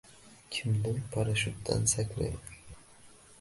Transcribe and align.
Kimdir 0.53 0.97
parashutdan 1.17 1.85
sakraydi 1.93 2.57